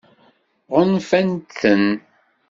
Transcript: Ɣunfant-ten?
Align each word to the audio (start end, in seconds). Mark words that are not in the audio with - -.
Ɣunfant-ten? 0.75 1.83